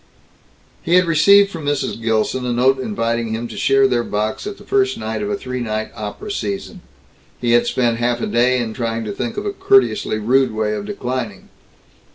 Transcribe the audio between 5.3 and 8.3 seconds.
three night Opera Season. He had spent half a